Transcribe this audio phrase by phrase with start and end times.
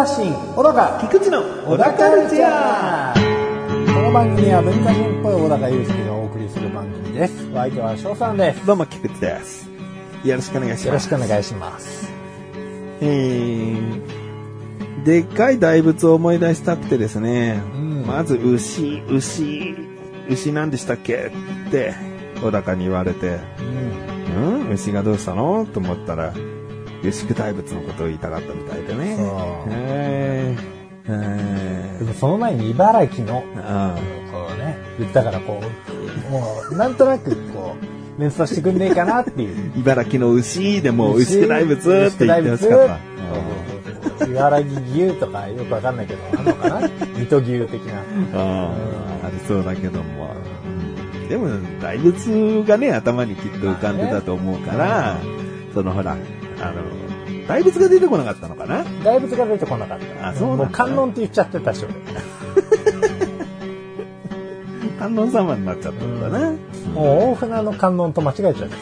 [0.00, 7.46] 発信小高菊池の小高カルチャーこの番組は文化人っぽい小高祐介がお送りする番組です。
[7.50, 8.64] お相手は翔さんです。
[8.64, 9.68] どうも、菊池です。
[10.24, 10.86] よろしくお願いします。
[10.86, 12.10] よろしくお願いします。
[13.02, 18.06] えー、でっかい大仏を思い出したくてですね、ん。
[18.06, 19.76] まず牛、牛、
[20.30, 21.30] 牛なんでしたっけ？
[21.68, 21.92] って、
[22.40, 23.38] 小高に言われて、
[24.38, 24.62] うん。
[24.64, 24.72] うん？
[24.72, 25.66] 牛がどうしたの？
[25.66, 26.32] と思ったら、
[27.02, 29.16] 牛久大仏のことを言いたかったみたいでね。
[29.16, 29.26] そう。
[29.70, 30.80] えー。
[31.08, 33.96] えでもその前に茨城のーあ
[34.30, 37.74] こうね言ったからこうもうなんとなくこ
[38.18, 39.72] う連想してくんねえかなっていう。
[39.74, 42.88] ー茨城の牛でも牛久大仏って言ってほしかっ
[44.18, 44.26] た。
[44.26, 46.88] 茨城牛とかよくわかんないけどあんのかな？
[47.16, 48.00] 水戸牛的な。
[48.34, 48.70] あ
[49.24, 50.34] あ、ありそうだけども。
[51.28, 51.48] でも、
[51.80, 55.16] 大仏がね、頭にきっと浮かんでたと思うから、
[55.72, 56.16] そのほら、
[56.60, 56.82] あの、
[57.48, 58.84] 大仏が出てこなかったのかな？
[59.02, 60.28] 大仏が出てこなかった。
[60.28, 60.64] あそうなんだ。
[60.64, 61.94] もう観音って言っちゃってたし俺
[64.98, 66.50] 観音様になっちゃったんだな？
[66.94, 68.68] もう大船の観音と間違えちゃうんです。
[68.68, 68.74] よ、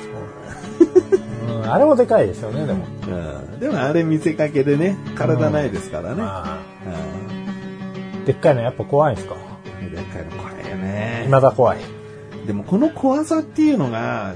[1.56, 2.84] うん、あれもでかいですよねでも。
[3.06, 3.10] う
[3.56, 3.60] ん。
[3.60, 6.22] でもあれ見せかけでね、体ないですからね。
[6.22, 6.28] まう
[8.22, 9.34] あでっかいのやっぱ怖いんですか？
[9.34, 9.38] ん
[9.90, 11.22] でっかいの怖いよね。
[11.26, 11.78] 未だ怖い。
[12.46, 14.34] でもこの怖さっていうのが、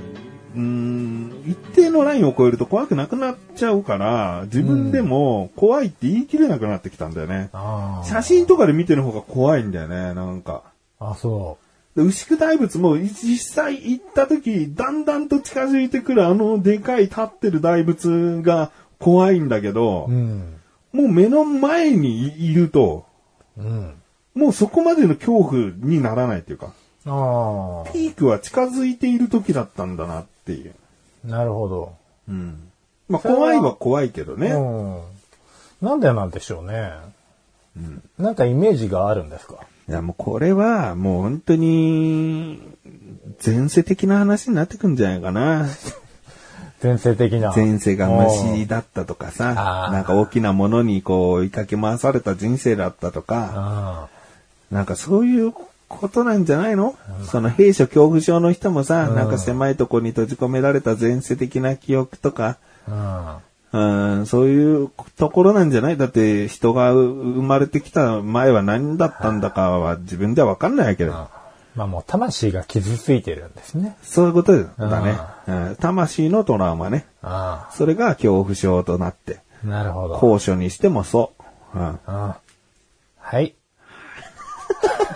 [0.54, 7.50] うーん、一定のラインを超えると怖くなくなっちゃうから、自分でも怖いって言い切れなくなってきたんだよね。
[7.52, 10.62] あ写真とかで見てる方が怖いんだよね、なんか。
[10.98, 11.58] あそ
[11.96, 20.54] で牛久大仏も実際行った時、だんだんと近づいてくるあのでかい立ってる大仏が怖いんだけど、ううん。
[20.92, 23.04] もう目の前にいると、
[23.58, 23.94] うん。
[24.34, 26.72] もうそこまでの恐怖にならないっていうか、
[27.04, 30.74] あピークは近づいている時だったんだなっていう。
[31.26, 31.94] あなるほど
[32.28, 32.70] うん。
[33.08, 34.48] まあ怖いは怖いけどね。
[34.52, 35.00] うん。
[35.80, 36.92] なんでなんでしょうね。
[38.18, 39.56] なんかイメージがあるんですか？
[39.88, 42.60] いやもうこれはもう本当に
[43.44, 45.66] 前世的な話になってくんじゃないかな。
[46.82, 47.52] 前世的な。
[47.54, 54.08] 前世が虫だったとかあさ、ーなんか大きなものにこう追いかけ回された人生だったとか、あ
[54.70, 55.52] なんかそういう
[55.98, 56.96] ことなんじゃないの？
[57.24, 62.58] その兵所恐怖症の人もさ、なんか狭いとこに閉じ込められた前世的な記憶とか、
[62.88, 63.40] あ。
[63.74, 63.80] う
[64.22, 65.96] ん、そういうところなんじゃない？
[65.96, 71.30] だって人が生まれてきた前は何だったんだかは自分ではわかんないわけだよ。
[71.74, 73.96] まあもう魂が傷ついてるんですね。
[74.02, 75.18] そういうことだね。
[75.46, 77.06] うん魂のトラウマね。
[77.22, 79.40] あそれが恐怖症となって。
[79.64, 79.66] あ。
[79.66, 80.18] なるほど。
[80.18, 81.32] 高所にしてもそ
[81.74, 81.78] う。
[81.78, 83.54] うんはい。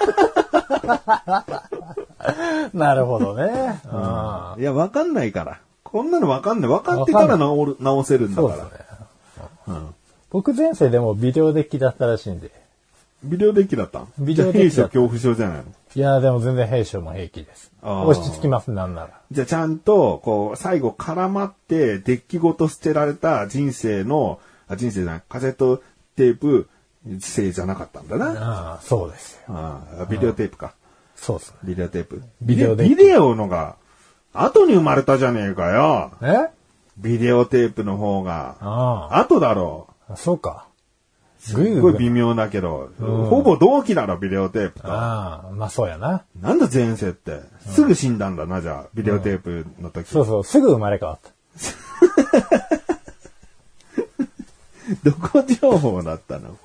[2.75, 3.81] なるほどね。
[3.87, 5.61] あいや、わかんないから。
[5.83, 6.71] こんなのわかんない。
[6.71, 8.77] 分かってから直る直せるんだそうですねか
[9.69, 9.75] ら。。
[9.75, 9.95] うん。
[10.31, 12.51] 僕前世でもビデオデッキだったらしいんで。
[13.25, 14.09] ビデオデッキだったん？
[14.19, 15.65] ビデオデッキじゃあ兵所恐怖症じゃないの？
[15.95, 17.71] いや、でも全然兵所も平気です。
[17.83, 19.09] あー落ち着きます、なんなら。
[19.31, 24.39] じゃあちゃんと、こう、最後絡まって、デッキごと捨てられた人生の、
[24.69, 25.79] あ、人生じゃない、カセット
[26.17, 26.69] テープ、
[27.21, 28.27] 生じゃなかったんだな。
[28.31, 29.41] ああ、そうですよ。
[29.49, 30.75] ああビデオテープか。
[31.15, 31.57] そうですね。
[31.65, 32.23] ビデオテープ。
[32.43, 33.77] ビデオビデオのが、
[34.33, 36.13] 後に生まれたじゃねえかよ。
[36.23, 36.51] え？
[36.99, 38.57] ビデオテープの方が。
[38.61, 40.67] あ後だろあ、そうか。
[41.39, 44.93] すっごい微妙だけど、ほぼ同期だろ、ビデオテープと。
[44.93, 46.25] ああ、まあそうやな。
[46.41, 47.41] なんだ前世って。
[47.69, 50.09] すぐ死んだんだな、じゃあ、ビデオテープの時。
[50.09, 51.31] そうそう、すぐ生まれ変わった。
[55.05, 56.57] どこ情報だったの？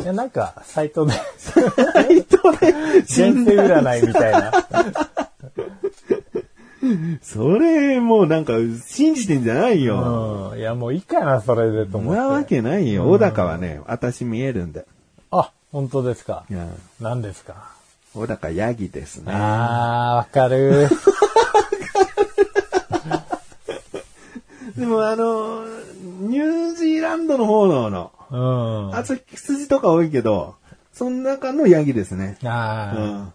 [0.00, 1.60] いや、なんか、サイトで、サ
[2.08, 2.72] イトで
[3.06, 3.82] 死前世んだ。
[3.82, 4.52] 占いみたいな。
[7.22, 8.54] それ、もうなんか、
[8.86, 10.50] 信じてんじゃないよ。
[10.52, 10.58] うん。
[10.58, 12.20] いや、もういいかな、それでと思って。
[12.20, 13.04] なわけないよ。
[13.04, 14.86] 小高はね、私見えるんだよ。
[15.30, 16.52] あ、本当ですかい。
[16.54, 16.66] や
[17.00, 17.72] 何ですか。
[18.14, 19.32] 小高ヤギですね。
[19.32, 20.88] ああ、わかる。
[24.76, 25.64] でもあの、
[26.20, 28.94] ニュージーランドの方のの、うん。
[28.94, 30.56] ああと羊とか多いけど、
[30.92, 32.38] その中のヤギですね。
[32.42, 33.32] うあー、ん。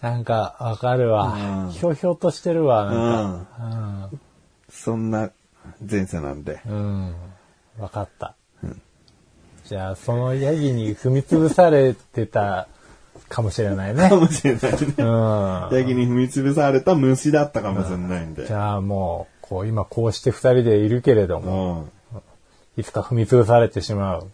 [0.00, 1.70] なんか、わかるわうん。
[1.70, 3.26] ひょうひょうとしてるわ、な
[4.06, 4.16] んか。
[4.70, 5.30] そんな
[5.88, 6.60] 前世なんで。
[6.66, 6.74] うん。
[6.74, 6.78] う
[7.10, 7.14] ん。
[7.78, 8.34] わかった。
[9.66, 12.68] じゃあ、そのヤギに踏み潰されてた
[13.30, 14.16] かもしれないね か。
[14.16, 14.78] もしれないね。
[14.98, 15.68] うん。
[15.78, 18.52] ヤギに踏み潰された虫だったかもしれないんでじ。
[18.52, 22.20] ゃあもう、こう、今こうして二人でいるけれども、うん。
[22.76, 24.26] いつか踏み潰されてしまう。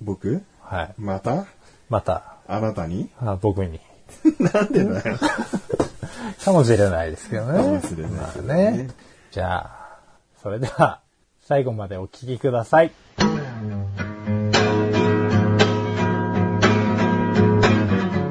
[0.00, 0.42] 僕？
[0.68, 0.94] はい。
[0.98, 1.46] また？
[1.88, 3.08] また、あなたに？
[3.20, 3.80] あ僕に。
[4.40, 5.16] なんでだよ。
[6.44, 7.58] かもしれないですけどね。
[7.58, 8.88] かもしれないまあね。
[9.30, 9.98] じゃあ、
[10.42, 11.00] それでは、
[11.42, 12.90] 最後までお聞きください。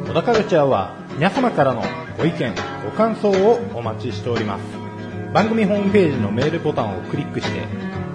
[0.07, 1.83] 小田カルチャーは皆様からの
[2.17, 2.53] ご意見、
[2.85, 4.61] ご感想をお待ちしております。
[5.33, 7.61] 番組ホームページのメールボタンをクリックして、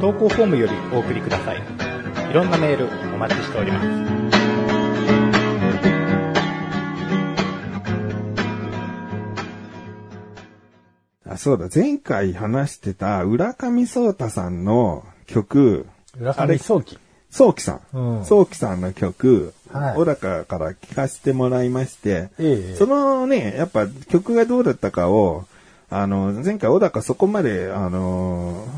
[0.01, 1.90] 投稿フォームよりお送りください。
[2.31, 3.88] いろんなメールお待ちしております。
[11.29, 15.87] あ、そうだ、前回話してた浦上壮太さんの曲、
[16.21, 16.99] 浦上早期。
[17.31, 17.97] 早期さん。
[17.97, 18.25] うん。
[18.25, 19.97] 早期さんの曲、はい。
[19.97, 22.76] 小高から聴かせてもらいまして、ええ。
[22.76, 25.47] そのね、やっぱ曲がどうだったかを、
[25.88, 28.69] あの、前回小高そこまで、あの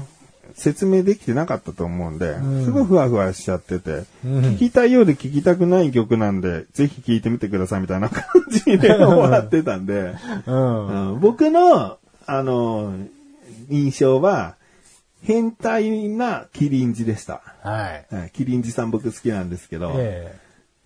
[0.63, 10.15] 説明できてなかったと思うんで、んすごいふわふわしちゃってて、うん聞きたいようで聞きたくない曲なんで、ぜひ聴いてみてくださいみたいな感じで終わってたんで、
[10.47, 11.13] うん。
[11.15, 12.95] うん僕の、あの、
[13.69, 14.55] 印象は、
[15.23, 17.43] 変態なキリンジでした。
[17.63, 18.15] はい。
[18.15, 20.39] はいキリンジさん僕好きなんですけど、え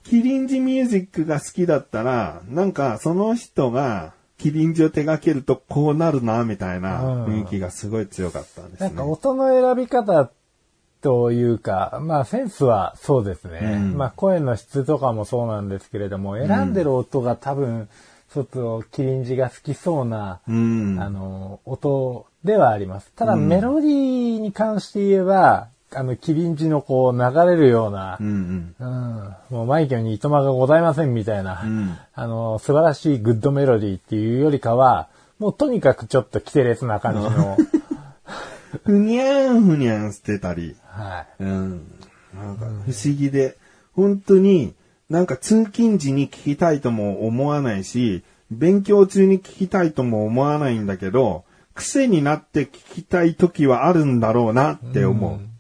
[0.05, 8.89] キリンジミュージックが好きだったら、なんかその人がキリンジを手掛けるとこうなるな、みたいなうん雰囲気がすごい強かったんですね。
[8.89, 10.31] なんか音の選び方
[11.01, 13.61] というか、まあセンスはそうですね。
[13.63, 17.89] うんまあ声の質とかもそうなんですけれども、選んでる音が多分、
[18.33, 20.99] ちょっとキリンジが好きそうな、うん。
[21.01, 23.13] あの、音ではあります。
[23.17, 37.57] ただ、メロディーに関して言えば、あの、キリンジのこう流れるようなう、んうん、もう、マイケルにいとまがございませんみたいな、うんあの、素晴らしいグッドメロディーっていうよりかは、もうとにかくちょっとキテレツな感じの、
[38.85, 41.43] ふにゃーんふにゃんしてたり、はい。
[41.45, 41.87] うん。
[42.35, 43.57] なんか不思議で、
[43.95, 44.75] 本当に
[45.09, 51.45] なんか通勤時に聞きたいとも思わないし、勉強中に聞きたいとも思わないんだけど、
[51.75, 55.33] 癖になって聞きたい時はあるんだろうなって思う。
[55.33, 55.51] うん、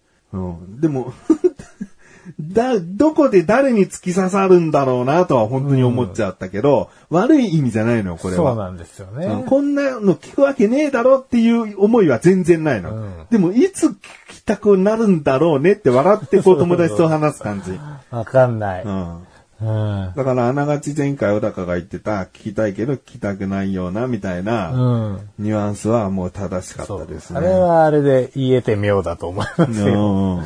[0.80, 1.12] でも、
[2.40, 8.54] だ、どこで誰に突き刺さるんだろうなとは本当に思っちゃったけど、悪い意味じゃないのよ、これは。
[8.54, 9.26] そうなんですよね。
[9.26, 12.96] うんこんなの聞くわけねえだろっていう思いは全然ないの。
[12.96, 13.94] うんでも、いつ聞
[14.28, 17.78] きたくなるんだろうねって笑ってこう友達と話す感じ。
[18.10, 18.84] わかんない。
[18.84, 19.25] うん。
[19.60, 20.12] うん。
[20.14, 25.30] だから、あながち前回小高が言ってた、聞きたいけど聞きたくないような、みたいな、うん。
[25.38, 27.38] ニュアンスはもう正しかったですね。
[27.38, 30.36] あれはあれで言えて妙だと思いますよ。
[30.36, 30.44] うん。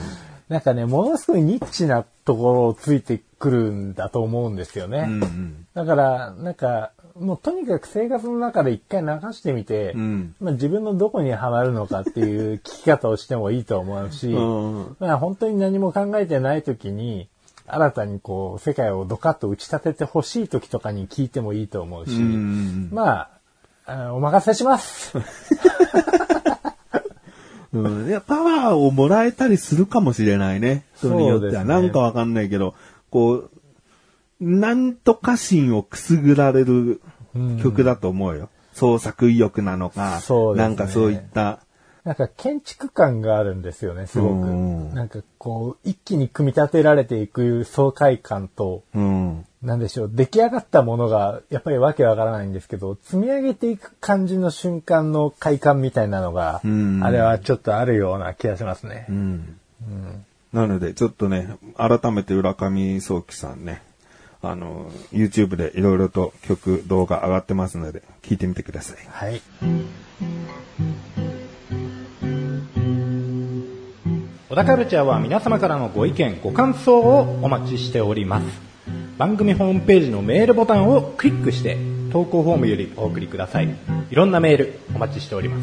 [0.48, 5.06] なんかね、ものすごいニッチなところをついてくるんだと思うんですよね。
[5.08, 5.66] うんうん。
[5.74, 17.28] だから、なんか、もうとにかく生活の中で一回流してみて、うんまあ、自分のどこにハマるのかっていう聞き方をしてもいいと思うし、うんまあ、本当に何も考えてない時に、
[17.74, 23.28] 新たにこう、世界をドカッと打ち立ててほしい時とかに聞いてもいいと思うし、うんま
[23.86, 25.16] あ、あお任せします。
[27.72, 28.08] うん。
[28.08, 30.84] いや、パワーをもらえたりするかもしれないね。
[30.96, 31.64] 人によっては。
[31.64, 32.74] ねなんかわかんないけど、
[33.10, 33.50] こう、
[34.40, 37.00] なんとか心をくすぐられる
[37.62, 38.48] 曲だと思うよ。
[38.72, 41.60] 創作意欲なのか、ねなんかそういった、
[42.04, 44.32] なんか建築感があるんですよね、すごく。
[44.34, 49.46] うんなんかこう、一気に組み立てられていく爽快感と、うん。
[49.62, 59.06] なんでしょう、出来上がったものが、やっぱりわけわからないんですけど、積み上げていく感じの瞬間の快感みたいなのが、うんあれはちょっとあるような気がしますね。
[59.08, 59.58] うん。
[60.52, 63.82] なので、ちょっとね、改めて浦上早紀さんね、
[64.42, 68.96] あの、YouTube でいろいろと曲、動画上がってますので、聞いてみてください。
[69.10, 69.42] はい。
[74.50, 78.44] 小田カルチャーは皆様からのご意見、ご感想をお待ちしております。
[79.16, 81.78] 番組ホームページのメールボタンをクリックして、
[82.10, 83.68] 投稿フォームよりお送りください。
[84.10, 85.62] いろんなメールお待ちしております。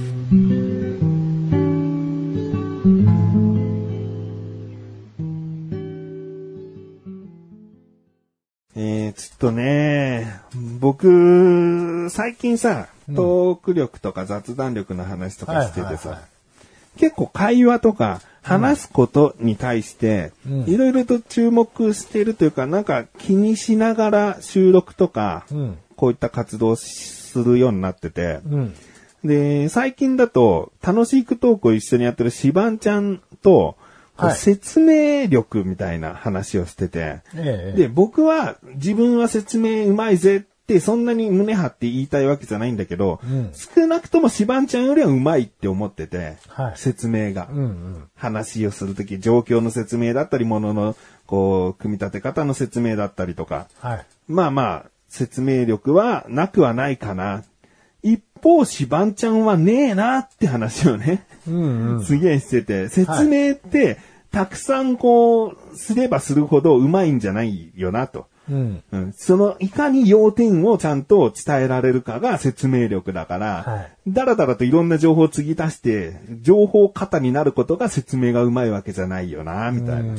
[8.77, 10.39] えー、ちょっとね、
[10.79, 16.22] 僕、最近さ、トーク力とか雑談力の話とかしててさ
[16.98, 25.77] 結構会話とか話すことに対してうん、いろいろと注目してるというか、なんか気にしながら収録とか、うん。
[25.98, 28.74] こういった活動をするようになってて、うん。
[29.24, 33.75] で、最近だと、楽しいクトークを一緒にやってるシバンちゃんと、
[34.36, 37.77] 説明力みたいな話をしてて、ええ。
[37.77, 47.47] で、僕は自分は説明うまいぜってそんなに胸張って言いたいわけじゃないんだけど、うん少なくともシバンちゃんよりはうまいって思ってて、はい説明が。
[47.50, 48.03] うんうん。
[48.15, 50.95] 話をするとき、状況の説明だったり、ものの、
[51.25, 54.05] こう、組み立て方の説明だったりとか、はい。
[54.27, 57.43] まあまあ、説明力はなくはないかな。
[58.03, 62.03] 一方、シバンちゃんはねえなって話をね、うんうん。
[62.03, 63.97] すげえしてて、説明って、
[64.31, 68.27] たくさんこう、すればするほどうまいんじゃないよなと。
[68.50, 68.84] うん。
[68.92, 73.92] うん、その、いかに要点をちゃんと伝えられるかが説明力だから、はい。
[74.08, 80.13] だらだらといろんな情報を継ぎ足して、情報型になることが説明がうまいわけじゃないよな、みたいな。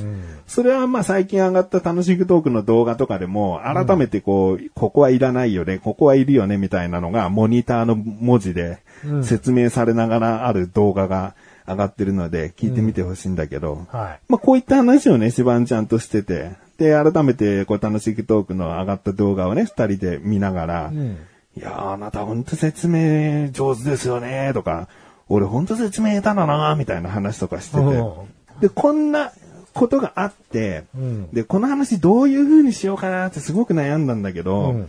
[0.46, 9.24] それはまあ最近上がった楽しくトークの動画とかでも、改めてこう、ここはいらないよね、ここはいるよね、みたいなのが、モニターの文字でうん。
[9.24, 11.34] 説明されながらある動画が
[11.68, 14.20] 上がってるので、聞いてみてほしいんだけど、はい。
[14.28, 21.18] まあ、こういった話をね、シバンちゃんとしてて、で、改めて、こう、楽しくトークの上がった動画をね、二人で見ながら、うん。
[21.56, 24.88] いやー、あなたほんと説明上手ですよね、とか、
[25.28, 29.32] 俺ほんと説明下手だな、みたいな話とかしててうん、で、こんな
[29.74, 34.88] ことがあって、うんで、この話どういう風にしようかなってすごく悩んだんだけど、うん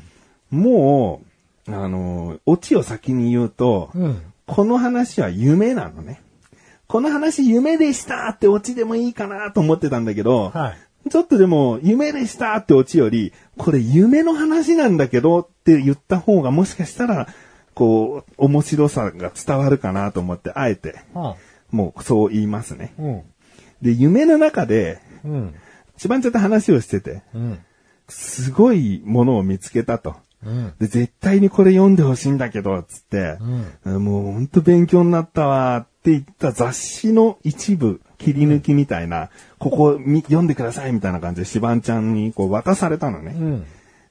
[0.51, 1.21] も
[1.67, 4.21] う、あのー、オチを先に言うと、うん。
[4.47, 6.21] この話は夢なのね。
[6.89, 10.73] この話夢でしたってオチでもいいかなと思ってたんだけど、は
[11.05, 11.09] い。
[11.09, 17.27] ちょっとでも夢でしたってオチより、これ夢の話なんだけどって言った方がもしかしたら、
[17.75, 21.35] こう、面白さが伝わるかなと思って、あえて、は
[21.69, 22.95] もうそう言いますね。
[22.97, 23.21] うん。
[23.83, 25.55] で、夢の中で、うん。
[25.95, 27.59] 一番ちゃんと話をしてて、うん。
[28.07, 30.15] すごいものを見つけたと。
[30.45, 30.73] うん。
[30.79, 33.37] で、絶対にこれ読んでほしいんだけど、つって、
[33.85, 43.35] もうほんと勉強になったわって言った雑誌の一部、切り抜きみたいな、ここみ読んでくださいみたいな感じでシバンちゃんにこう渡されたのね。
[43.37, 43.65] うん。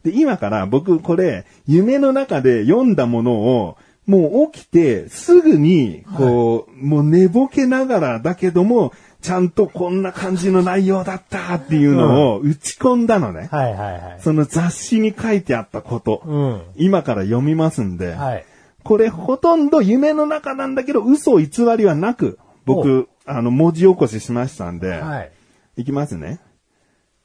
[0.04, 13.48] で、今から僕これ、夢の中で読んだものを、もう起きて、すぐに、こう、もう寝ぼけながらだけども、ちゃんとこんな感じの内容だったっていうのを打ち込んだのね。
[13.50, 14.20] はいはいはい。
[14.20, 16.22] その雑誌に書いてあったこと。
[16.24, 16.62] うん。
[16.76, 18.44] 今から読みますんで、はい。
[18.84, 25.32] これほとんど夢の中なんだけど、嘘偽りはなく、僕、あの、文字起こししましたんで、はい。
[25.76, 26.40] いきますね。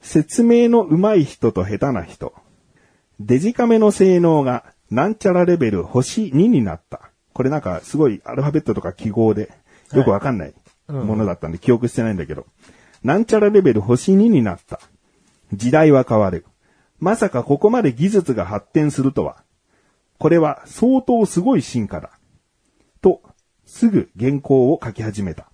[0.02, 2.34] 説明の上手い人と下手な人。
[3.20, 7.12] デジカメの性能がなんちゃらレベル星2になった。
[7.34, 9.52] これなんかすごいアルファベットとか記号で
[9.94, 10.56] よくわかんないうん
[10.88, 12.46] ものだったんで記憶してないんだけど。
[13.04, 14.80] なんちゃらレベル星2になった。
[15.54, 16.46] 時代は変わる。
[17.00, 19.44] まさかここまで技術が発展するとは。
[20.20, 22.12] これは相当すごい進化だ。
[23.02, 23.22] と、
[23.66, 25.50] すぐ原稿を書き始めた。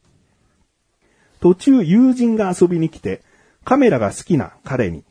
[1.40, 3.24] 途中友人が遊びに来て、
[3.64, 5.04] カメラが好きな彼に、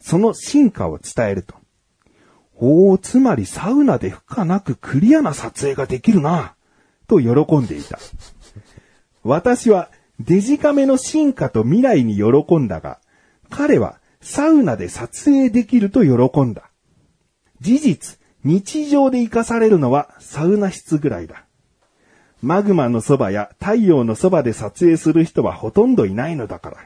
[0.00, 1.54] その進化を伝えると。
[2.56, 6.54] おお、つまりサウナで負荷なくクリアな撮影ができるな、
[7.08, 7.98] と喜んでいた。
[9.24, 9.90] 私は
[10.20, 13.00] デジカメの進化と未来に喜んだが、
[13.50, 16.70] 彼はサウナで撮影できると喜んだ。
[17.60, 21.46] 事実、日常で活かされるのはサウナ室ぐらいだ。
[22.42, 26.76] マグマのそばや太陽のそばで撮影する人はほとんどいないのだから。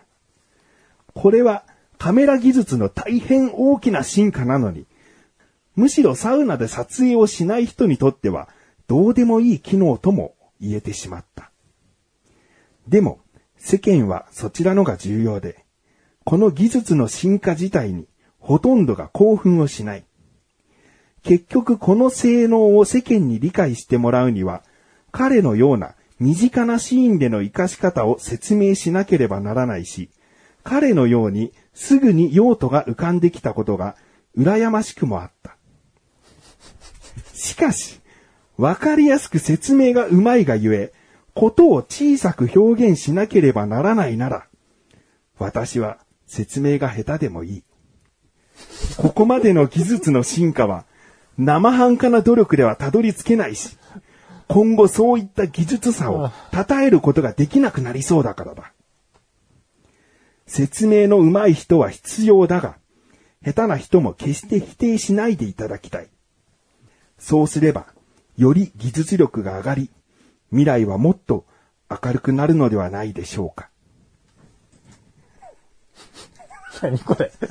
[1.14, 1.64] これは
[1.98, 4.86] カメラ技術の大変大きな進化なのに、
[5.74, 8.48] むしろサウナで撮影をしない人にとっては
[8.86, 11.50] どうでもいい機能とも言えてしまった。
[12.88, 13.20] でも、
[13.58, 15.64] 世間はそちらのが重要で、
[16.24, 18.06] この技術の進化自体に
[18.38, 20.04] ほとんどが興奮をしない。
[21.22, 24.62] 結局この性能を世間に理解してもらうには、
[25.10, 30.10] 彼のような身近なシーンでの活かし方を説明しなければならないし、
[30.64, 33.96] 彼のようにすぐに用途が浮かんできたことが
[34.36, 35.56] 羨ましくもあった。
[37.34, 38.00] しかし、
[38.56, 40.92] わかりやすく説明がうまいがゆえ、
[41.38, 44.48] ことを小さく表現しなければならないなら、
[45.38, 47.62] 私は説明が下手でもいい。
[48.96, 50.84] ここまでの技術の進化は、
[51.38, 53.78] 生半可な努力ではたどり着けないし、
[54.48, 58.72] 今後そういった技術差を称えることができなくなりそうだからだ。
[60.48, 62.78] 説明の上手い人は必要だが、
[63.44, 66.08] 下手な人も決して否定しないでいただきたい。
[67.16, 67.86] そうすれば、
[68.36, 69.90] より技術力が上がり、
[70.50, 71.44] 未来はもっと
[71.90, 73.68] 明るくなるのではないでしょうか。
[76.82, 77.30] 何これ？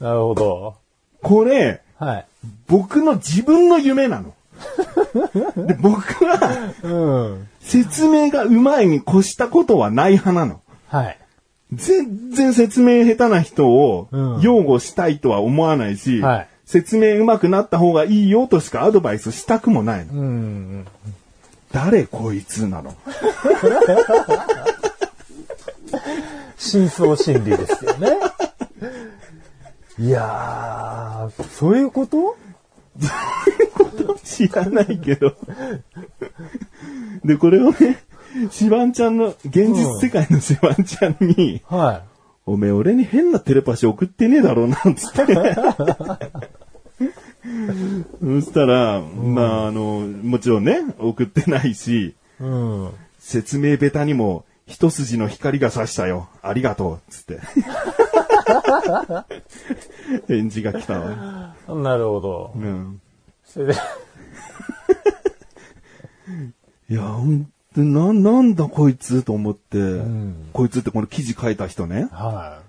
[0.00, 0.76] なるほど。
[1.22, 2.26] これ、はい。
[2.66, 4.34] 僕の自分の夢なの。
[5.66, 6.88] で僕は、う
[7.34, 7.48] ん。
[7.60, 10.60] 説明が上手いに越したことはない派なの。
[10.88, 11.18] はい。
[11.72, 20.12] 全然説明下手な人をうん擁護したいとは思わないし、はい説明上手くなった方がいいよとしかアドバイスしたくもないの。
[20.12, 20.86] うん。
[21.72, 22.94] 誰こいつなの？
[26.56, 28.16] 真相心理ですよね。
[29.98, 32.36] いやー、そういうこと？
[34.22, 35.34] 知らないけど。
[37.24, 37.98] で、これをね、
[38.52, 42.02] シバンちゃんの、現実世界のシバンちゃんに、は
[42.46, 45.26] おめえ俺に変なテレパシー送ってねえだろうな、つって。
[48.20, 52.14] そしたら、まあ、あの、もちろんね、送ってないし、い。
[52.40, 52.90] うん。
[53.18, 56.28] 説明ベタにも、一筋の光が差したよ。
[56.42, 57.10] ありがとう。
[57.10, 57.40] つって。
[60.28, 61.54] 返事が来たわ。
[61.68, 62.52] なるほど。
[62.54, 63.00] うん。
[63.44, 63.74] それで、
[66.88, 72.08] いや、ほんと、な、なんだこいつと思って、んこいつってこの記事書いた人ね。
[72.12, 72.62] は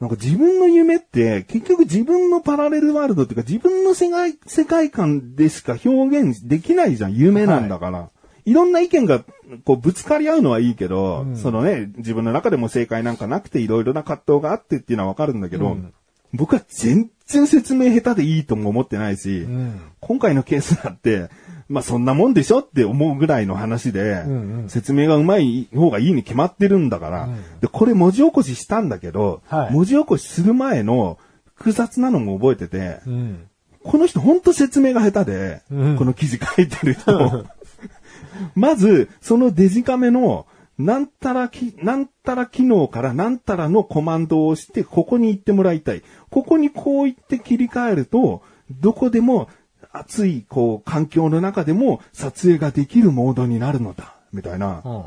[0.00, 7.14] なんか自分の夢って、結局自分のパラレルワールドっていうか自分の世界、世界観でしか表現できないじゃん。
[7.14, 8.08] 夢なんだから。
[8.46, 9.22] い、ろんな意見が
[9.64, 15.92] こうぶつかり合うのはいいけど、そのね、自分の中でも正解なんかなくていろいろな葛藤があってっていうのはわかるんだけど、うん
[16.32, 19.44] 僕は全然説明下手でいいとも思ってないし、い。
[19.44, 19.80] うん。
[20.00, 21.28] 今回のケースだって、
[21.68, 27.28] まあそんなもんでしょって思うぐらいの話で、んうん説明がうまい方がいいに決まってるんだから、
[27.60, 31.18] で、これ文字起こししたんだけど、はい文字起こしする前の
[31.54, 33.46] 複雑なのも覚えてて、うん。
[33.82, 37.46] この人ほんと説明が下手で、うんこの記事書いてる人。
[38.54, 40.46] まず、そのデジカメの、
[40.80, 46.02] なんたらき、なんたら機能からなんたらのコマンドを押して、ここに行ってもらいたい。
[46.30, 49.48] ここにこう言って切り替えると、どこでも
[49.92, 54.14] 暑い、こう、環境の中でも撮影ができるモードになるのだ。
[54.32, 54.82] みたいな。
[54.84, 55.04] うん。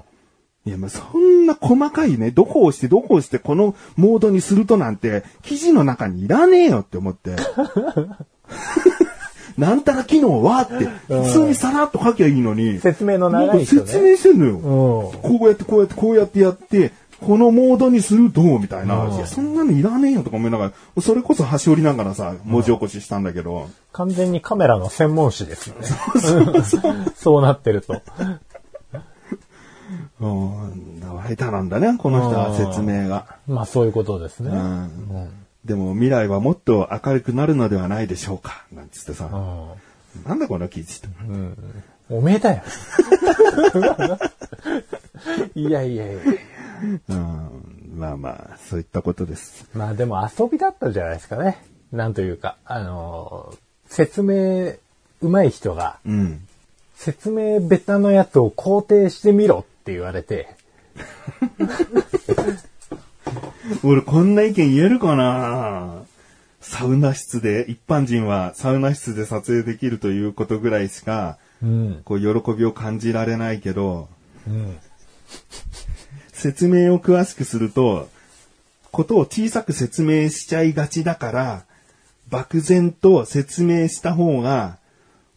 [0.65, 7.35] いや、まあ、そんな細かいね、どこを押してどこを押してこのモードにするとなんて、記事の中にいらねえよって思って。
[9.57, 10.73] なんたら機能はって、
[11.07, 12.79] 普通にさらっと書きゃいいのに。
[12.79, 13.81] 説明の長い人ね。
[13.81, 14.55] 説明してんのよ。
[14.55, 14.59] うん。
[15.21, 16.91] こうやってこうやってこうやってやって、
[17.25, 19.05] このモードにすると、みたいな。
[19.05, 23.69] うんいや、そんなのいらねえよとか思いながら、それこそ端折りながらさ、文字起こししたんだけど。
[23.93, 25.87] 完全にカメラの専門誌ですよね。
[27.15, 28.01] そう なってると。
[30.19, 33.37] うん、下手なんだね、この人は説明が。
[33.47, 34.51] まあそういうことですね。
[34.51, 35.29] ううん。
[35.65, 35.67] ん。
[35.67, 38.65] でも未来はもっと明るくなるのではないでしょうか。
[38.71, 39.29] なんつってさ。
[40.25, 41.07] なんだこの記事って。
[41.27, 41.57] うん。
[42.09, 42.63] おめえだよ。
[45.55, 46.21] いやいやいや。
[47.09, 47.93] うん。
[47.95, 49.65] まあまあ、そういったことです。
[49.73, 51.63] まあでも遊びだったじゃないですかね。
[51.91, 53.57] なんというか、あのー
[53.93, 54.73] 説明
[55.21, 56.47] 上手い人が、うん。
[56.95, 60.55] 説明ベタのやつを肯定してみろって言われて、
[63.83, 66.03] 俺こんな意見言えるかな？
[66.61, 72.01] サウナ室で、一般人はサウナ室で撮影できるということぐらいしか、うん。
[72.05, 74.07] こう喜びを感じられないけど、
[74.47, 74.77] うん。
[76.31, 78.09] 説明を詳しくすると、
[78.91, 81.65] ことを小さく説明しちゃいがちだから、
[82.29, 84.77] 漠然と説明した方が、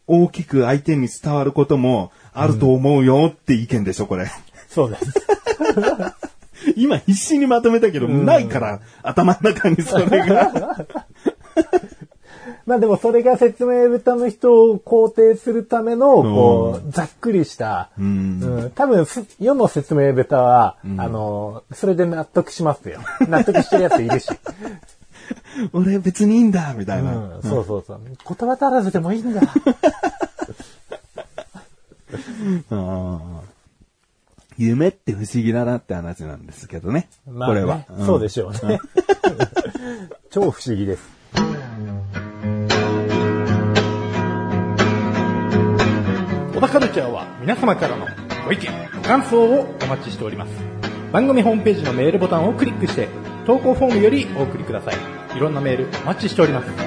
[0.06, 4.30] 大きく相手に伝わることもあると思うよって意見でしょ、これ。
[4.68, 5.04] そうです。
[6.76, 10.86] 今必死にまとめたけど、ないから、頭の中にそれが。
[12.66, 23.00] まあでもそれが説明ベタの人を肯定するための、こう、ざっくりした、うんうん多分す、世の説明ベタは、あの、それで納得しますよ。
[23.28, 24.28] 納得してるやついるし。
[25.72, 27.16] 俺別にいいんだ、みたいな。
[27.16, 28.00] うん、そうそうそう。
[28.04, 28.16] 言
[28.48, 29.40] 葉足らずでもいいんだ。
[32.70, 33.56] あー
[34.59, 37.09] 夢って不思議だなって話なんですけどね。
[37.27, 37.85] まあねこれは。
[38.07, 38.81] そうでしょうね。
[40.31, 41.16] 超不思議です。
[46.55, 48.07] 小田カルチャーは皆様からの
[48.47, 50.53] ご意見、ご感想をお待ちしております。
[51.12, 53.09] 番組ホームページのメールボタンをクリックして、
[53.47, 55.37] 投稿フォームよりお送りください。
[55.37, 56.86] いろんなメールお待ちしております。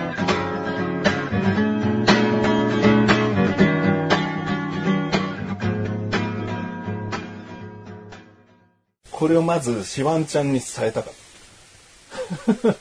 [9.20, 11.14] これをまず、シワンちゃんに伝えたかっ
[12.64, 12.76] た。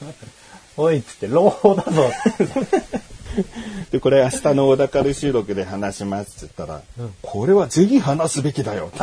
[0.80, 2.12] おいっつって、朗報だぞ。
[3.90, 6.82] で、これ明日の小田カル収録で話しますって言ったら、
[7.22, 8.98] これはぜひ話すべきだよって。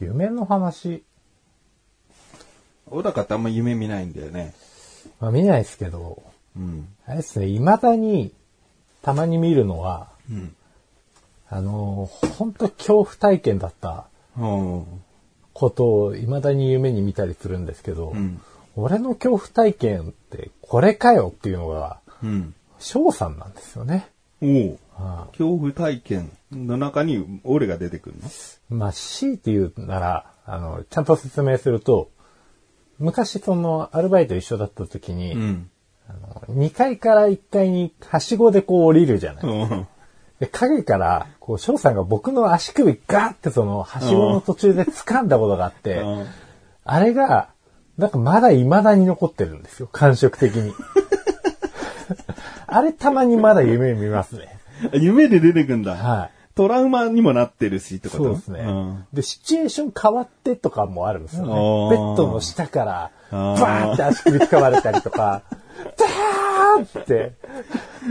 [0.00, 1.04] 夢の話、
[2.86, 4.54] 小高ってあんま夢見ないんだよね。
[5.20, 6.22] まあ見ないですけど、
[6.56, 6.88] うん。
[7.04, 8.32] あれですね、未だに、
[9.02, 10.56] たまに見るのは、うん。
[11.50, 12.08] あの、
[12.38, 14.06] 本当恐怖体験だった
[14.38, 14.84] うん。
[15.52, 18.40] ことを未だに夢に見たりするんですけど、ん
[18.76, 22.54] 俺の恐怖体験ってこれかよっていうのが、うん。
[22.78, 24.08] 翔さんなんですよね。
[24.40, 24.78] おう
[25.32, 28.16] 恐怖体験の中に俺が出てくる
[28.70, 28.76] の？
[28.78, 32.10] まあ、強いて言うなら、あの、ちゃんと説明すると、
[32.98, 35.70] 昔その、アルバイト一緒だった時に、ん。
[36.08, 36.12] あ
[36.48, 39.44] の2階から1階にはしごでこう降りるじゃない。
[39.44, 39.86] うん。
[40.40, 46.26] で、影から、こう、翔さんが僕の足首ガーってその、はしごの途中で掴んだことがあって、うん
[46.82, 47.50] あれが、
[47.98, 50.72] なんかまだ未だに残ってるんですよ、感触的に。
[52.66, 54.58] あれたまにまだ夢見ますね。
[54.94, 55.94] 夢で出てくんだ。
[55.94, 56.30] はい。
[56.54, 58.24] トラウマにもなってるしってこと？
[58.24, 61.52] そうですね、んで、シチュエーション変わってとかもあるんですよね。
[61.52, 67.32] ベッドの下から、バーって足首掴まれたりとか、ダーって、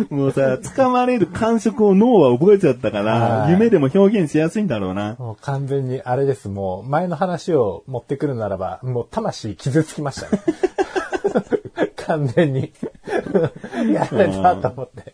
[0.09, 5.15] もうさ、掴まれる感触を脳は覚えちゃったから、はい夢でも表現しやすいんだろうな。
[5.17, 6.49] もう完全にあれです。
[6.49, 10.41] もう前の話を持ってくるならば、もう魂傷つきましたね。
[11.95, 12.71] 完全に。
[13.93, 15.13] やられたと思って。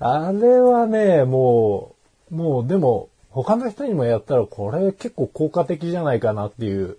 [0.00, 1.94] あれはね、も
[2.30, 6.98] う、もうでも、他の人にもやったらこれ結構効果的じゃないかなっていう、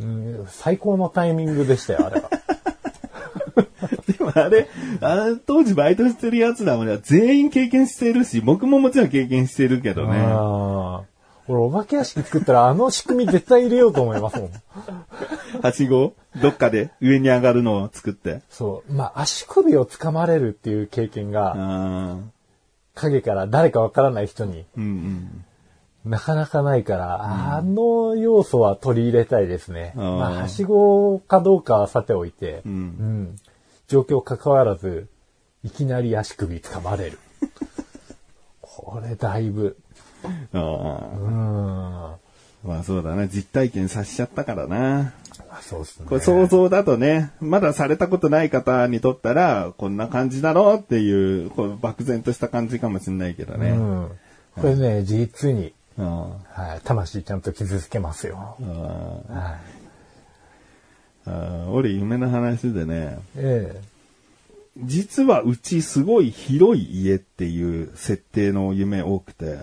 [0.00, 2.30] うん最高のタイミングでしたよ、あれは。
[4.34, 4.68] あれ、
[5.00, 10.18] あれ当時バイトしてる奴らもね、全員経験してるし、僕ももちろん経験してるけどね。
[11.48, 14.50] 俺、お化け屋敷作ったらあの仕組み絶対入れようと思いますもん。
[15.62, 16.14] はしご？
[16.40, 16.90] どっかで？
[17.00, 18.42] 上に上がるのを作って。
[18.48, 18.92] そう。
[18.92, 22.16] まあ、足首を掴まれるっていう経験が、あ
[22.94, 25.44] 影から誰かわからない人にーうん
[26.04, 29.92] なかなかないから、あの要素は取り入れたいですね。
[29.94, 32.72] まあ、はしごかどうかはさておいて、うん。
[32.72, 32.74] う。
[32.74, 33.36] うんん
[33.92, 35.06] 状況関わらず、
[35.62, 37.18] いきなり足首掴まれる。
[38.62, 39.76] これだいぶ、
[40.54, 42.14] あうん。
[42.14, 42.16] あ。
[42.64, 43.28] まあそうだな。
[43.28, 45.12] 実体験させちゃったからな。
[45.50, 46.06] あそうですね。
[46.08, 53.72] これ想像だとね、まだされたことない方にとったら、こんな感じだろうっていう、こう漠然とした感じかもしれないけどね。
[53.72, 54.10] うん。
[54.56, 58.56] これね、実に、うんはい、魂ちゃんと傷つけますよ。
[59.28, 59.81] あはい。
[61.26, 63.80] ーあー俺夢の話でね、え
[64.78, 69.58] 実はうちすごい広い家っていう設定の夢多くて。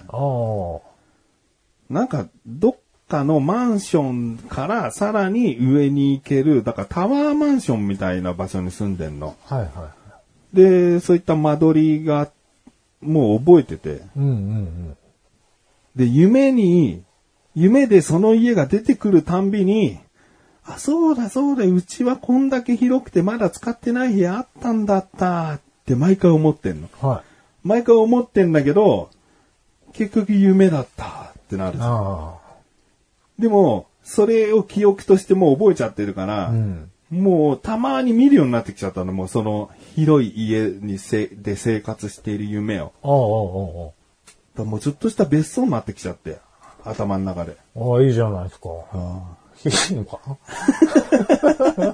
[1.89, 2.77] なんかどっ
[3.09, 9.35] かのマンションからさらに上に行ける、だからタワーマンションみたいな場所に住んでんの。
[9.45, 9.91] はいは
[10.53, 12.29] で、そういった間取りが
[13.01, 13.99] もう覚えてて、い。
[14.17, 14.97] うんうんうん。
[15.95, 17.03] で、夢に、
[17.55, 19.99] 夢でその家が出てくるたんびに、
[20.69, 26.89] あ、そうだそうだ、うちはこんだけ広くてまだ使ってない部屋あったんだったって毎回思ってんの。
[27.01, 27.23] は
[27.63, 27.67] い。
[27.67, 29.09] 毎回思ってんだけど、
[29.93, 32.37] 結局夢だったってなるじゃんあ
[33.39, 36.51] でも、それを記憶としてもう覚えちゃってるから、あ。
[36.51, 36.91] うん。
[37.09, 42.93] もうたまに見るようになってきちゃったの、もうその広い家にせで生活している夢を。
[43.01, 43.91] ああ、あ
[44.53, 46.37] だからもうちょっとした別荘になってきちゃって、
[46.85, 47.57] 頭の中で。
[47.75, 47.93] あ、ああ。
[47.95, 48.69] ああ、いいじゃないですか。
[48.93, 50.19] あいいのか？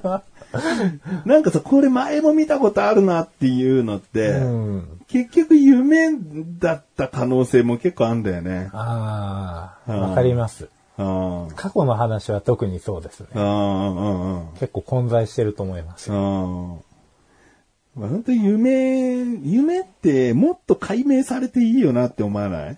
[0.04, 0.21] あ
[1.25, 5.01] なんかさ、これ前も見たことあるなっていうのって、うん。
[5.08, 6.12] 結局夢
[6.60, 8.69] だった可能性も結構あんだよね。
[8.73, 10.69] ああ、うんわかります。
[10.97, 13.28] あ過去の話は特にそうですね。
[13.34, 16.10] 結構混在してると思います。
[16.10, 16.17] ま
[18.08, 22.78] あ、本当に夢、夢ってもっと解明されていいよなって思わない？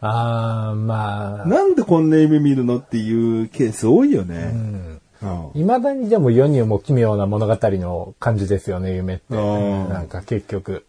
[0.00, 4.36] ああ、まあ、なんでこんな夢見るのっていうケース多いようね。
[4.52, 5.00] ん。
[5.22, 5.50] うん。
[5.54, 9.22] 未だにでも世にも奇妙な物語の感じですよね、夢って。
[9.30, 10.84] うんなんか結局。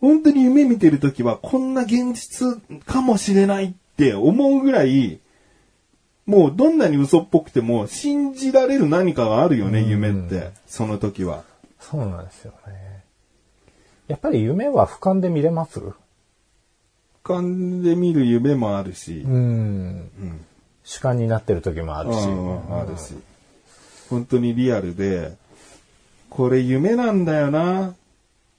[0.00, 5.20] 本当に夢見てるときはこんな現実かもしれないって思うぐらい、
[6.26, 10.50] もうどんなに嘘っぽくても信じられる何かがあるよね、うん夢って。
[10.66, 11.44] その時は。
[11.80, 13.04] そうなんですよね。
[14.08, 15.80] やっぱり夢は俯瞰で見れます？
[17.22, 19.20] 俯瞰で見る夢もあるし。
[19.26, 19.32] うん。
[19.32, 20.44] うん
[20.82, 22.16] 主観になってる時もあるし。
[22.26, 23.14] うんあるし。
[24.08, 25.36] 本当にリアルで、
[26.30, 27.94] これ夢なんだよなっ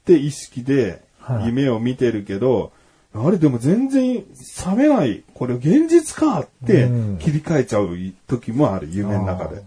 [0.06, 2.72] て意識ではい夢を見てるけど、
[3.14, 4.24] あれでも全然
[4.56, 5.24] 覚めない。
[5.34, 7.90] これ現実かってうん切り替えちゃう
[8.28, 9.64] 時もある、夢の中で。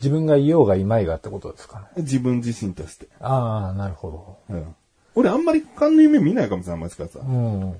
[0.00, 1.86] 自分がいようがいまいがってことですかね。
[1.98, 3.08] 自分自身として。
[3.20, 4.74] ああ、なるほうん
[5.14, 7.30] 俺あんまり俯瞰の夢見ないかもしれない、もしかしたらど。
[7.30, 7.76] うん。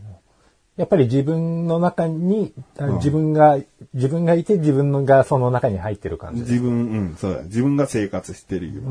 [0.78, 3.58] やっぱり自分の中に、あ自分が、
[3.94, 6.42] 自分がいて自分がその中に入ってる感じ。
[6.42, 7.42] 自分、うん、そうだ。
[7.42, 8.78] 自分が生活してる夢。
[8.78, 8.86] うん。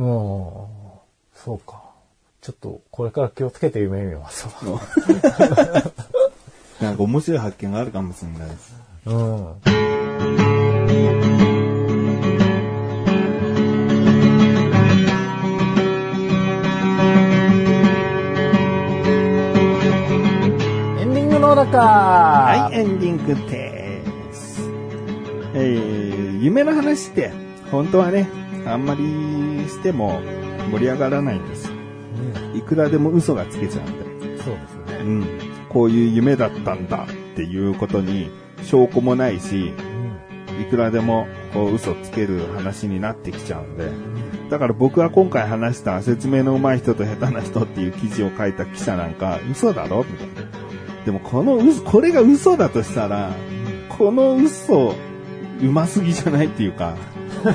[1.34, 1.82] そうか。
[2.42, 4.82] ちょっと、これから気をつけて夢見ますわ。
[6.82, 8.76] なんか面白い発見があるかもしれないです。
[9.06, 10.57] うん。
[21.48, 24.02] のだかはい、エンディングで
[24.34, 24.70] す。
[25.54, 27.32] えー、夢の話って、
[27.72, 28.28] 本当はね、
[28.66, 29.04] あんまり
[29.70, 30.20] しても
[30.72, 31.72] 盛り上がらないんです。
[32.54, 34.44] いくらでも嘘がつけちゃうんで。
[34.44, 35.06] そうですね。
[35.06, 35.26] うん。
[35.70, 38.30] こういう夢だったんだっていうことに
[38.64, 39.72] 証拠もないし、
[40.62, 43.90] いくらでもこう嘘つける話になってきちゃうんで。
[44.50, 50.04] だから僕は今回話した説明の上手い人と下手な人っていう記事を書いた記者なんか嘘だろ？
[50.04, 50.67] みたいな。
[51.08, 53.32] でもこの嘘、これが嘘だとしたら、
[53.88, 54.94] この嘘、
[55.62, 56.98] うますぎじゃないっていうか、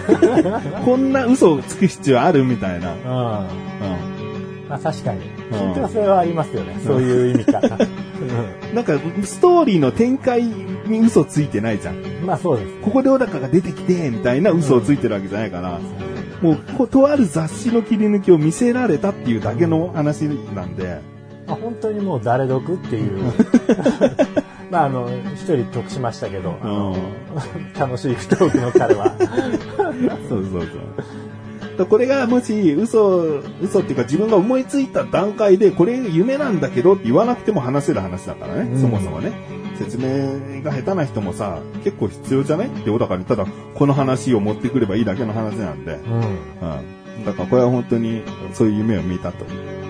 [0.86, 2.94] こんな嘘をつく必要あるみたいな。
[2.94, 3.00] うん。
[3.00, 3.08] うん。
[3.08, 4.68] うん。
[4.70, 5.20] まあ確かに。
[5.50, 6.78] 緊張性はありますよね。
[6.82, 7.78] そういう意味から。
[8.74, 10.44] なんか、ストーリーの展開
[10.86, 11.96] に嘘ついてないじゃん。
[11.96, 12.72] うんまあそうです。
[12.80, 15.78] ここで小高が出てきて、みたいな嘘をついてるわけじゃないから、
[16.40, 21.12] もう、こうとある雑誌の切り抜きを見せられたっていうだけの話なんで、
[21.46, 23.32] まあ、本当にもう誰得っていう。
[24.70, 26.54] まああの、一人得しましたけど、
[27.78, 29.14] 楽しい不トークの彼は。
[30.28, 30.68] そうそうそう。
[31.76, 39.32] だこれがもし嘘、嘘っていうか自分が思いついた段階でこれ夢なんだけどって言わなくても話せる話だからね、うんそもそもね。
[39.78, 45.94] 説明が下手な人もさ、結構必要じゃないって小高にただこの話を持ってくればいいだけの話なんで。
[45.94, 46.12] うん。
[46.14, 47.24] うん。
[47.24, 49.81] だからこれは本当にそういう夢を見たという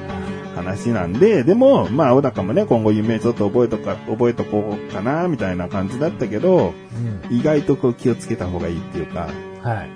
[0.55, 6.75] 話なんで、でも、まあ、小高もね、今後夢ちょっと覚えとか、覚えとこうかな、みたいな感じだったけど、
[7.31, 7.37] うん。
[7.37, 9.29] 意外とこう気をつけた方がいいっていうか、
[9.63, 9.91] はい。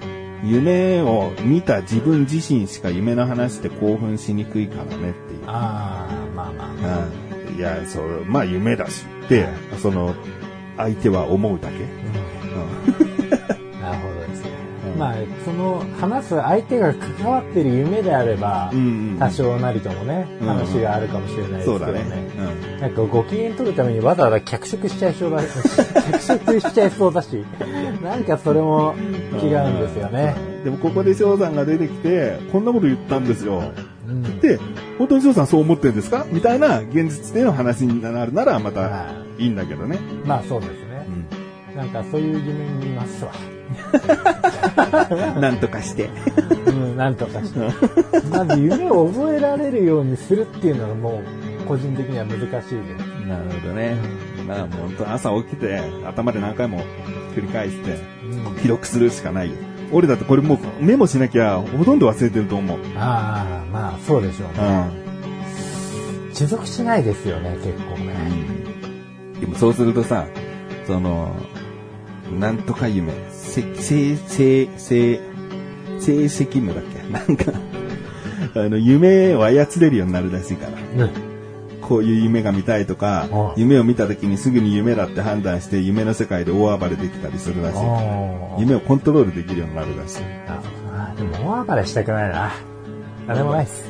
[0.45, 5.43] 夢を見た自分自身しか夢の話って興奮しにくいからねっていう。
[5.47, 7.09] ああ、まあまあ。
[7.49, 7.57] うん。
[7.57, 9.47] いや、そう、まあ夢だしって、
[9.81, 10.15] その、
[10.77, 11.77] 相手は思うだけ。
[13.01, 13.06] うん
[14.97, 18.83] まあ、その話す相手が関わってる夢であれば、うんう
[19.15, 21.79] ん多少なりともね、うん話があるかもしれないですけどね。
[21.79, 22.81] そうだね。
[22.81, 25.39] なんかご機嫌取るためにわざわざ脚色しちゃいそうだ、
[26.11, 27.45] 脚色しちゃいそうだし、
[28.03, 28.95] なんかそれも
[29.43, 30.35] 違うんですよね。
[30.51, 33.63] うんでもここで翔さんが出てきて、こんなこと言ったんですよ。
[34.09, 34.41] うん。
[34.41, 34.59] で、
[34.99, 36.27] 本当に翔さんそう思ってるんですか？
[36.33, 39.07] みたいな現実での話になるならまたは
[39.39, 39.99] いいんだけどね。
[40.25, 41.07] まあそうですね
[41.73, 41.75] う。
[41.75, 43.31] んなんかそういう夢見ますわ。
[45.41, 46.11] なんとかして。
[46.67, 47.59] うん、なんとかして。
[48.31, 51.23] まず夢を覚えられるようにするっていうのがも
[51.65, 52.69] う、個人的には難しいです。
[53.27, 53.97] なるほどね。
[54.47, 56.81] まあもう本当朝起きて頭で何回も
[57.35, 58.57] 繰り返してうん。
[58.57, 59.57] 記録するしかないよ。
[59.93, 62.79] 俺だってこれもうメモしなきゃほとんど忘れてると思う。
[62.97, 65.07] ああ、まあそうでしょうね。
[66.33, 68.15] 持続しないですよね、結構ね。
[69.41, 70.27] でもそうするとさ、
[70.87, 71.35] その、
[72.39, 73.13] なんとか夢、
[73.63, 75.21] せ、せ、せ、せ、
[75.99, 77.03] 成績夢だっけ？
[77.13, 77.53] なんか、
[78.61, 81.05] あの、夢を操れるようになるらしいから。
[81.05, 81.11] うん。
[81.83, 87.79] こういう夢が見たいとかああ、夢を見た時にすぐに夢だって判断して夢の世界で大暴れできたりするらしい。
[88.59, 90.23] 夢をコントロールできるようになるらしい。
[90.49, 90.61] あ
[90.93, 92.51] あでも大暴れしたくないな。
[93.29, 93.85] なんでもないっす。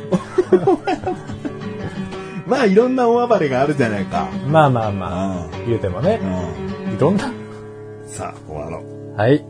[2.47, 4.29] まあいろんな大暴れがあるじゃないか。
[4.47, 6.95] まあまあまあ、あ言うてもね、うん。
[6.95, 7.33] いろんな？
[8.07, 9.17] さあ、終わろう。
[9.19, 9.43] はい。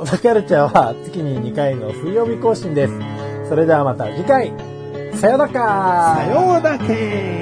[0.00, 2.94] 小田カルチャーは月に2回の水曜日更新です。
[3.50, 4.50] それではまた次回、
[5.12, 6.16] さよなら。
[6.16, 7.39] さようだけ